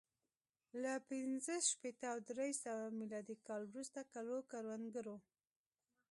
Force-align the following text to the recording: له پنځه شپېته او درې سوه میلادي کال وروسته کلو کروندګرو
له 0.81 0.93
پنځه 1.09 1.53
شپېته 1.69 2.05
او 2.13 2.17
درې 2.29 2.49
سوه 2.63 2.83
میلادي 2.99 3.35
کال 3.47 3.61
وروسته 3.67 3.99
کلو 4.13 4.37
کروندګرو 4.51 5.17